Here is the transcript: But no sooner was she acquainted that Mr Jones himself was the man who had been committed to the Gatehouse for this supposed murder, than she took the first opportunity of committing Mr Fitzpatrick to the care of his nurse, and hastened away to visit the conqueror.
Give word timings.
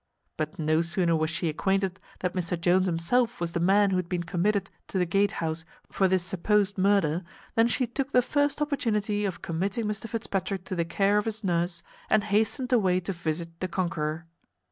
But 0.35 0.57
no 0.57 0.81
sooner 0.81 1.15
was 1.15 1.29
she 1.29 1.47
acquainted 1.47 1.99
that 2.21 2.33
Mr 2.33 2.59
Jones 2.59 2.87
himself 2.87 3.39
was 3.39 3.51
the 3.51 3.59
man 3.59 3.91
who 3.91 3.97
had 3.97 4.09
been 4.09 4.23
committed 4.23 4.71
to 4.87 4.97
the 4.97 5.05
Gatehouse 5.05 5.63
for 5.91 6.07
this 6.07 6.23
supposed 6.23 6.75
murder, 6.75 7.21
than 7.53 7.67
she 7.67 7.85
took 7.85 8.11
the 8.11 8.23
first 8.23 8.63
opportunity 8.63 9.25
of 9.25 9.43
committing 9.43 9.85
Mr 9.85 10.09
Fitzpatrick 10.09 10.63
to 10.63 10.75
the 10.75 10.85
care 10.85 11.19
of 11.19 11.25
his 11.25 11.43
nurse, 11.43 11.83
and 12.09 12.23
hastened 12.23 12.73
away 12.73 12.99
to 13.01 13.13
visit 13.13 13.49
the 13.59 13.67
conqueror. 13.67 14.25